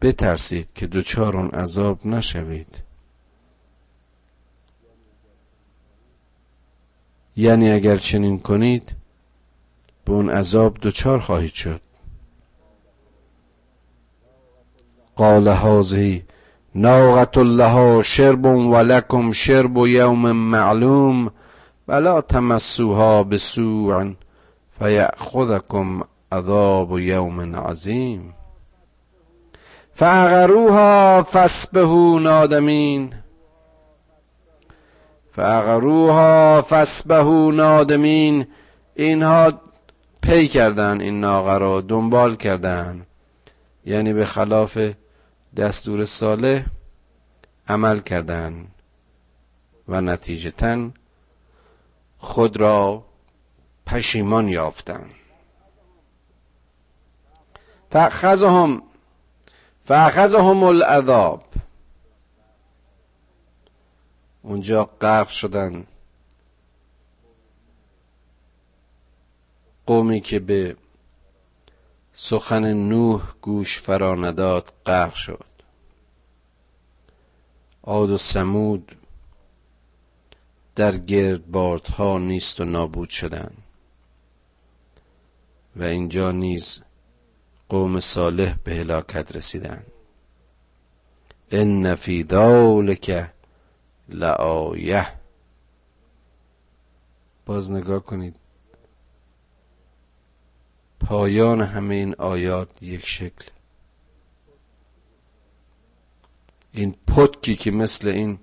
[0.00, 2.82] بترسید که دوچار اون عذاب نشوید.
[7.36, 8.96] یعنی اگر چنین کنید
[10.04, 11.80] به اون عذاب دوچار خواهید شد.
[15.16, 16.22] قال هذه
[16.74, 21.30] ناقة لها شرب ولكم شرب يوم معلوم
[21.88, 24.12] ولا تمسوها بسوع
[24.78, 26.02] فيأخذكم
[26.32, 28.34] عذاب يوم عظيم
[29.94, 33.22] فعقروها فاسبهوا نادمين
[35.32, 38.46] فعقروها فاسبهوا نادمین.
[38.94, 39.52] اینها
[40.22, 43.06] پی کردن این ناقه را دنبال کردن.
[43.84, 44.78] یعنی به خلاف
[45.56, 46.64] دستور صالح
[47.68, 48.66] عمل کردن.
[49.88, 50.90] و نتیجتا
[52.18, 53.04] خود را
[53.86, 55.06] پشیمان یافتن.
[57.92, 58.82] فاخذهم
[59.84, 61.44] فاخذهم العذاب.
[64.42, 65.86] اونجا غرق شدن.
[69.86, 70.76] قومی که به
[72.12, 75.44] سخن نوح گوش فرا نداد غرق شد.
[77.82, 78.96] عاد و سمود
[80.74, 83.62] در گردبادها نیست و نابود شدند
[85.76, 86.80] و اینجا نیز
[87.72, 89.86] قوم صالح به هلاکت رسیدند.
[91.50, 93.30] ان فی ذلک
[94.08, 95.06] لآیه.
[97.46, 98.36] باز نگاه کنید.
[101.00, 103.44] پایان همه این آیات یک شکل.
[106.72, 108.38] این پتکی که مثل این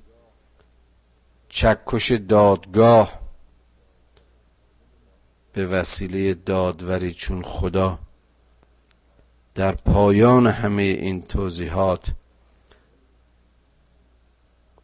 [1.49, 3.19] چکش دادگاه
[5.53, 7.99] به وسیله دادوری چون خدا
[9.55, 12.11] در پایان همه این توضیحات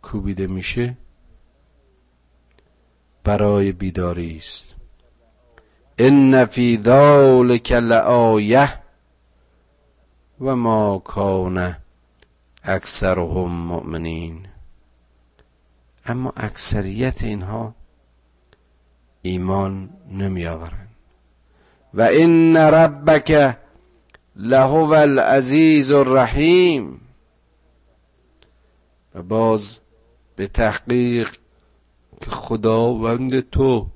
[0.01, 0.97] کوبیده میشه
[3.23, 4.75] برای بیداری است.
[5.97, 8.69] ان فی ذلک لآیه
[10.41, 11.75] و ما کان
[12.63, 14.47] اکثرهم مؤمنین.
[16.05, 17.75] اما اکثریت اینها
[19.21, 20.95] ایمان نمی آورند
[21.93, 23.57] و ان ربک
[24.35, 27.01] لهو العزیز الرحیم.
[29.15, 29.79] و باز
[30.35, 31.37] به تحقیق
[32.21, 33.87] که خداوند تو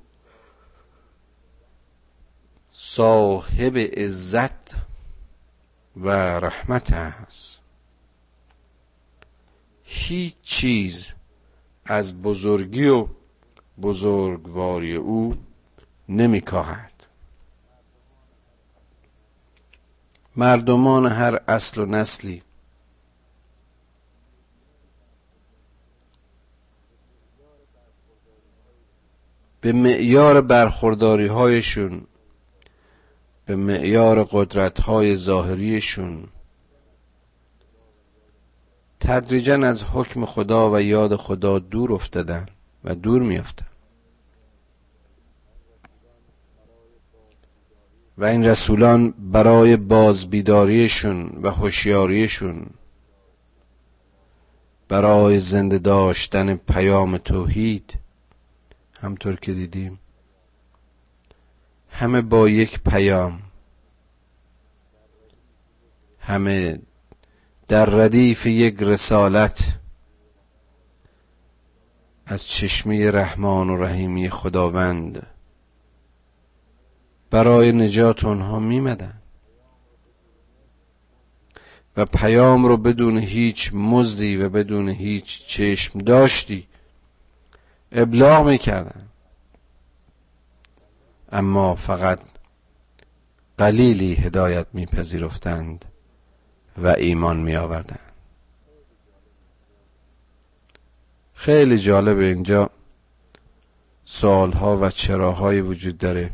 [2.70, 4.74] صاحب عزت
[5.96, 6.10] و
[6.40, 7.60] رحمت است.
[9.82, 11.12] هیچ چیز
[11.84, 13.06] از بزرگی و
[13.82, 15.34] بزرگواری او
[16.08, 16.89] نمیکاهد.
[20.40, 22.42] مردمان هر اصل و نسلی.
[29.60, 32.06] به معیار برخورداری هایشون
[33.46, 36.28] به معیار قدرت های ظاهریشون.
[39.00, 42.46] تدریجا از حکم خدا و یاد خدا دور افتادن
[42.84, 43.69] و دور میافتن.
[48.20, 52.66] و این رسولان برای بازبیداریشون و هوشیاریشون
[54.88, 57.98] برای زنده داشتن پیام توحید
[59.00, 59.98] همطور که دیدیم
[61.90, 63.42] همه با یک پیام
[66.18, 66.78] همه
[67.68, 69.78] در ردیف یک رسالت
[72.26, 75.26] از چشمه رحمان و رحیمی خداوند
[77.30, 79.14] برای نجات آنها میمدن.
[81.96, 86.66] و پیام رو بدون هیچ مزدی و بدون هیچ چشم داشتی.
[87.92, 89.08] ابلاغ می‌کردن.
[91.32, 92.20] اما فقط
[93.58, 95.84] قلیلی هدایت میپذیرفتند
[96.78, 98.12] و ایمان می آوردند
[101.34, 102.70] خیلی جالب اینجا
[104.04, 106.30] سوالها و چراهایی وجود داره.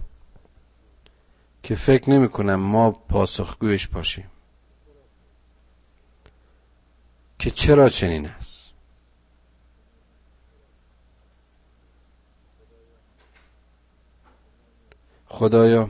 [1.66, 4.30] که فکر نمی کنم ما پاسخگویش باشیم.
[7.38, 8.72] که چرا چنین است؟
[15.28, 15.88] خدایا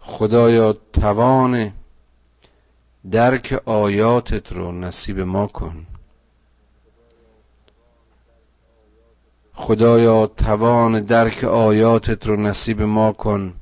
[0.00, 1.72] خدایا توان
[3.10, 5.86] درک آیاتت رو نصیب ما کن.
[9.58, 13.52] خدایا توان درک آیاتت رو نصیب ما کن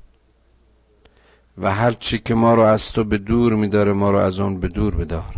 [1.59, 4.61] و هر چی که ما رو از تو به دور میداره ما رو از اون
[4.61, 5.35] به دور بدار.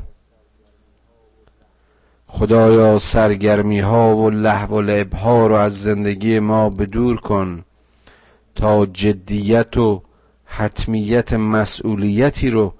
[2.26, 7.64] خدایا سرگرمی ها و لحو و لعب ها رو از زندگی ما به دور کن
[8.54, 10.02] تا جدیت و
[10.44, 12.74] حتمیت مسئولیتی رو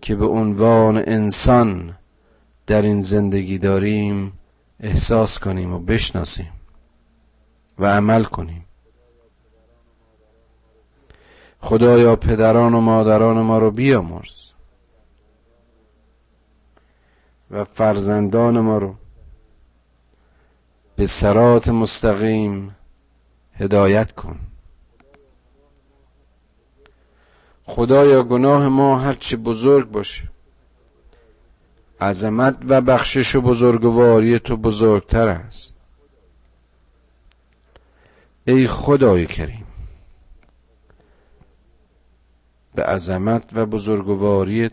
[0.00, 1.94] که به عنوان انسان
[2.66, 4.32] در این زندگی داریم
[4.80, 6.59] احساس کنیم و بشناسیم.
[7.80, 8.64] و عمل کنیم.
[11.60, 14.50] خدایا پدران و مادران ما رو بیامرز
[17.50, 18.94] و فرزندان ما رو
[20.96, 22.76] به سرات مستقیم
[23.54, 24.38] هدایت کن.
[27.64, 30.30] خدایا گناه ما هرچه بزرگ باشه
[32.00, 35.79] عظمت و بخشش و بزرگواری تو بزرگتر است.
[38.50, 39.66] ای خدای کریم.
[42.74, 44.72] به عظمت و بزرگواریت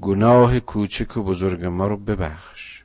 [0.00, 2.84] گناه کوچک و بزرگ ما رو ببخش.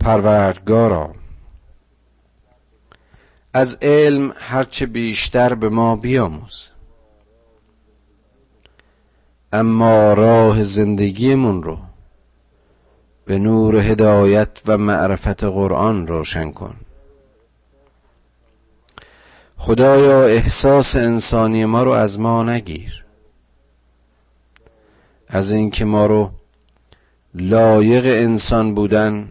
[0.00, 1.14] پروردگارا
[3.52, 6.70] از علم هرچه بیشتر به ما بیاموز.
[9.52, 11.78] اما راه زندگیمون رو
[13.24, 16.76] به نور هدایت و معرفت قرآن روشن کن.
[19.56, 23.04] خدایا احساس انسانی ما رو از ما نگیر.
[25.28, 26.30] از اینکه ما رو
[27.34, 29.28] لایق انسان بودن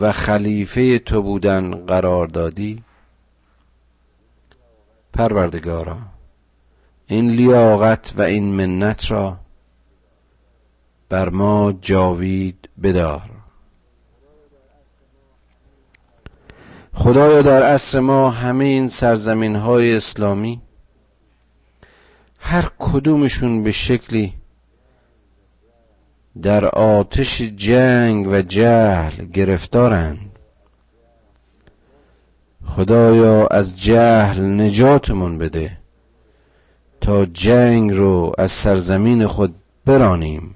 [0.00, 2.82] و خلیفه تو بودن قرار دادی.
[5.12, 5.98] پروردگارا
[7.06, 9.36] این لیاقت و این منت را
[11.08, 13.30] بر ما جاوید بدار.
[16.94, 20.62] خدایا در عصر ما همه این سرزمین های اسلامی
[22.38, 24.34] هر کدومشون به شکلی
[26.42, 30.38] در آتش جنگ و جهل گرفتارند.
[32.64, 35.78] خدایا از جهل نجاتمون بده
[37.00, 39.54] تا جنگ رو از سرزمین خود
[39.84, 40.55] برانیم.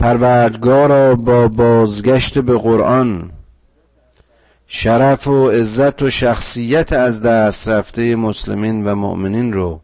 [0.00, 3.30] پروردگارا با بازگشت به قرآن.
[4.66, 9.80] شرف و عزت و شخصیت از دست رفته مسلمین و مؤمنین رو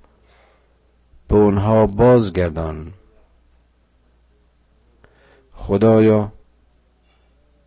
[1.29, 2.93] به اونها بازگردان.
[5.53, 6.33] خدایا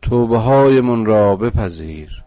[0.01, 2.23] توبه هایمون را بپذیر.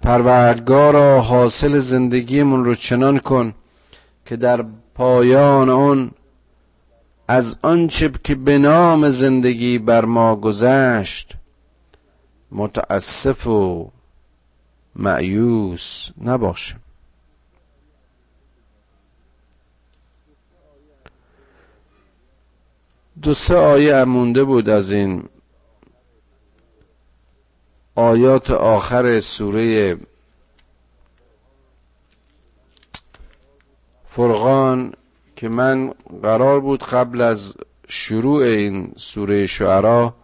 [0.00, 3.54] پروردگارا حاصل زندگیمون رو چنان کن
[4.26, 6.10] که در پایان آن
[7.32, 11.34] از آنچه که به نام زندگی بر ما گذشت
[12.50, 13.90] متاسف و
[14.96, 16.80] معیوس نباشیم
[23.22, 25.28] دو سه آیه امونده بود از این
[27.94, 29.96] آیات آخر سوره
[34.06, 34.94] فرقان.
[35.36, 37.56] که من قرار بود قبل از
[37.88, 40.14] شروع این سوره شعرا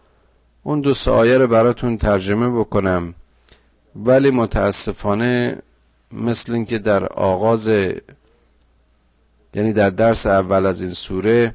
[0.63, 3.15] اون دو آیه رو براتون ترجمه بکنم.
[3.97, 5.59] ولی متاسفانه
[6.13, 7.69] مثل اینکه در آغاز
[9.55, 11.55] یعنی در درس اول از این سوره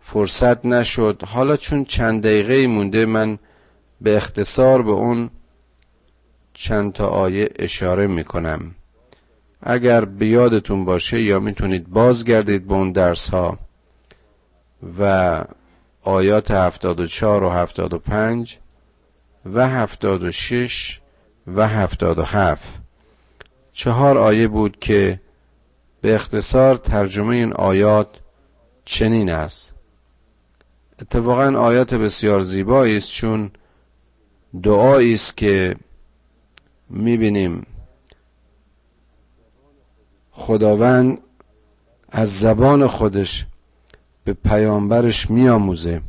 [0.00, 3.38] فرصت نشد حالا چون چند دقیقه مونده من
[4.00, 5.30] به اختصار به اون
[6.54, 8.74] چند تا آیه اشاره می‌کنم.
[9.66, 13.58] اگر بیادتون باشه یا می‌تونید بازگردید به اون درس ها
[14.98, 15.44] و
[16.02, 18.58] آیات 74 و 75
[19.46, 21.00] و 76
[21.46, 22.80] و 77
[23.72, 25.20] چهار آیه بود که
[26.00, 28.08] به اختصار ترجمه این آیات
[28.84, 29.74] چنین است.
[31.02, 33.50] اتفاقا آیات بسیار زیبایی است چون
[34.62, 35.76] دعایی است که
[36.90, 37.66] می‌بینیم
[40.36, 41.18] خداوند
[42.08, 43.46] از زبان خودش
[44.24, 46.00] به پیامبرش میآموزه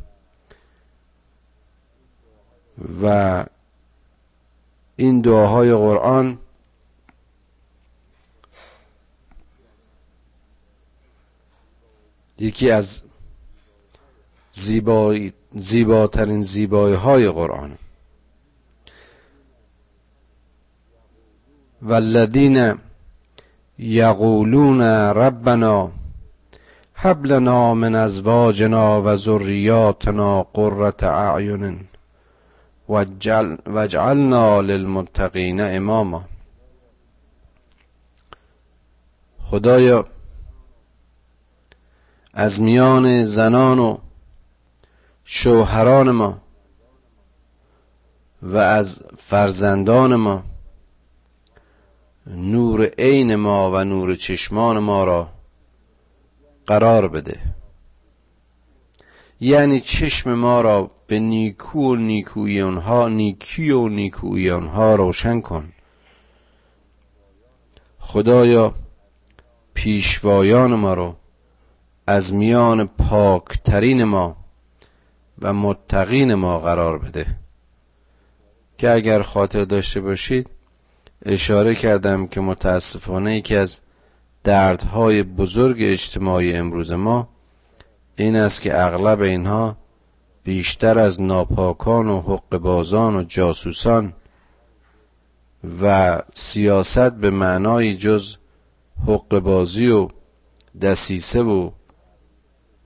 [3.02, 3.44] و
[4.96, 6.38] این دعاهای قرآن
[12.38, 13.02] یکی از
[14.52, 17.78] زیبایی زیباترین زیبایی های قرآن.
[21.82, 22.78] والذین
[23.78, 25.90] یقولون ربنا
[26.94, 31.80] هب لنا من ازواجنا و ذریاتنا قرة اعین
[33.66, 36.24] واجعلنا للمتقین اماما.
[39.40, 40.04] خدایا
[42.34, 43.98] از میان زنان و
[45.24, 46.38] شوهران ما
[48.42, 50.42] و از فرزندان ما
[52.26, 55.28] نور عین ما و نور چشمان ما را
[56.66, 57.40] قرار بده.
[59.40, 65.72] یعنی چشم ما را به نیکو و نیکوی آنها نیکی و نیکوی آنها روشن کن.
[67.98, 68.74] خدایا
[69.74, 71.16] پیشوایان ما رو
[72.06, 74.36] از میان پاکترین ما
[75.38, 77.26] و متقین ما قرار بده.
[78.78, 80.55] که اگر خاطر داشته باشید
[81.28, 83.80] اشاره کردم که متاسفانه یکی از
[84.44, 87.28] دردهای بزرگ اجتماعی امروز ما
[88.16, 89.76] این است که اغلب اینها
[90.44, 94.12] بیشتر از ناپاکان و حق بازان و جاسوسان
[95.82, 98.36] و سیاست به معنای جز
[99.06, 100.08] حق بازی و
[100.82, 101.70] دسیسه و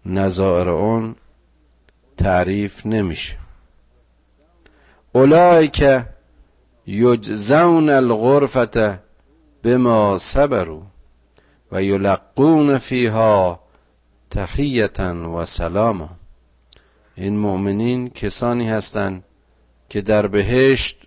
[0.06, 1.16] نظائر اون
[2.16, 3.36] تعریف نمیشه.
[5.12, 6.06] اولای که
[6.86, 9.00] یجزون الغرفت
[9.62, 10.82] بما صبروا
[11.72, 13.60] و یلقون فیها
[14.30, 16.08] تحیتا و سلاما.
[17.14, 19.24] این مؤمنین کسانی هستند
[19.88, 20.98] که در بهشت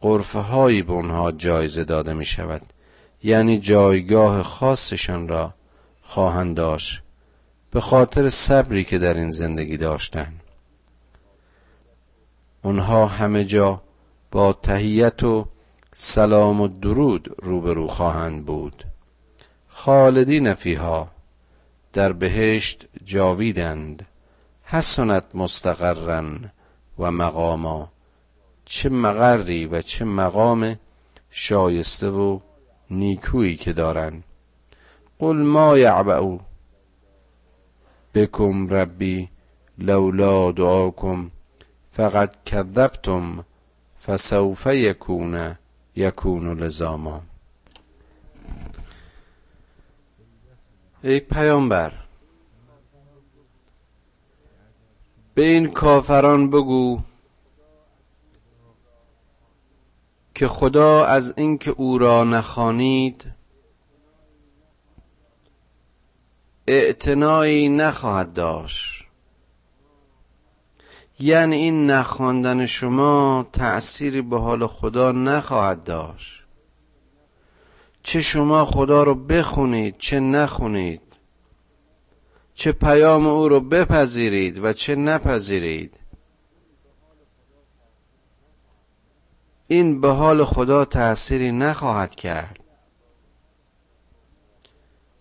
[0.00, 2.62] قرفه هایی به اونها جایزه داده می شود
[3.22, 5.54] یعنی جایگاه خاصشان را
[6.02, 7.02] خواهند داشت
[7.70, 10.32] به خاطر صبری که در این زندگی داشتن.
[12.62, 13.82] اونها همه جا
[14.30, 15.48] با تهیت و
[15.94, 18.84] سلام و درود روبرو خواهند بود.
[19.68, 21.08] خالدین فیها
[21.92, 24.06] در بهشت جاویدند.
[24.62, 26.50] حسنت مستقرن
[26.98, 27.88] و مقاما.
[28.64, 30.78] چه مقری و چه مقام
[31.30, 32.40] شایسته و
[32.90, 34.22] نیکویی که دارن.
[35.18, 36.38] قل ما یعبعو
[38.14, 39.28] بکم ربی
[39.78, 41.30] لولا دعاکم
[41.92, 43.44] فقد کذبتم
[44.08, 45.56] فسوف یکون
[45.96, 47.22] یکون لزاما.
[51.04, 51.92] ای پیامبر
[55.34, 57.00] به این کافران بگو
[60.34, 63.24] که خدا از اینکه او را نخوانید
[66.66, 68.97] اعتنایی نخواهد داشت.
[71.20, 76.44] یعنی این نخواندن شما تأثیری به حال خدا نخواهد داشت.
[78.02, 81.02] چه شما خدا رو بخونید چه نخونید
[82.54, 85.94] چه پیام او رو بپذیرید و چه نپذیرید.
[89.68, 92.60] این به حال خدا تأثیری نخواهد کرد.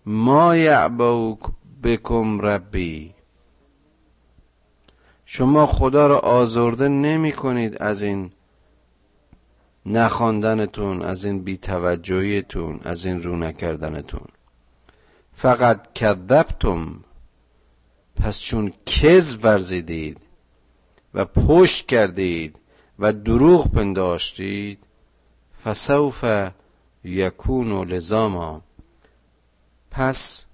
[0.05, 1.37] ما یعبو
[1.83, 3.16] بکم ربی.
[5.29, 8.31] شما خدا را آزرده نمی کنید از این
[9.85, 14.27] نخواندنتون از این بیتوجهیتون از این رو نکردنتون.
[15.35, 17.03] فقط کذبتم
[18.15, 20.17] پس چون کز ورزیدید
[21.13, 22.59] و پشت کردید
[22.99, 24.79] و دروغ پنداشتید
[25.63, 26.25] فسوف
[27.03, 28.61] یکون و لزاما.
[29.91, 30.45] پس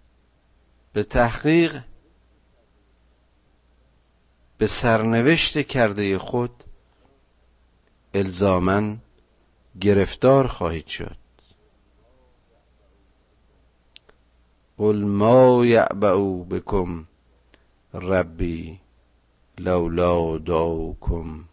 [0.93, 1.82] به تحقیق
[4.64, 6.64] به سرنوشت کرده خود
[8.14, 8.97] الزامن
[9.82, 11.18] گرفتار خواهید شد.
[14.78, 17.05] قل ما یعبعو بکم
[17.93, 18.80] ربی
[19.57, 21.43] لولا دعوکم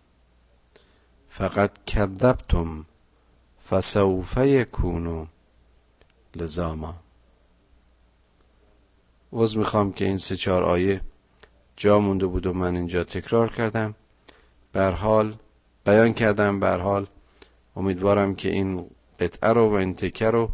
[1.31, 2.85] فقط کذبتم
[3.71, 5.27] فسوف یکونو
[6.37, 6.95] لزاما.
[9.33, 11.01] وز می‌خوام که این سه چهار آیه
[11.81, 13.95] جا مونده بود و من اینجا تکرار کردم.
[14.73, 15.37] بر حال
[15.85, 17.07] بیان کردم بر حال.
[17.77, 18.87] امیدوارم که این
[19.21, 20.51] قطعه رو و این تکه رو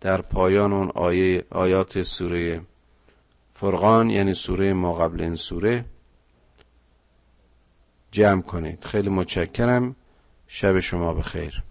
[0.00, 2.60] در پایان اون آیه آیات سوره
[3.54, 5.84] فرقان یعنی سوره ما قبل این سوره
[8.10, 8.84] جمع کنید.
[8.84, 9.96] خیلی متشکرم.
[10.46, 11.62] شب شما بخیر.